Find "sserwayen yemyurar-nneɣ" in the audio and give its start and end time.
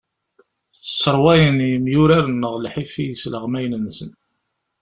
0.81-2.53